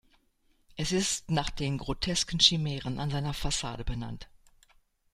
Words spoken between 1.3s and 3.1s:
den grotesken Chimären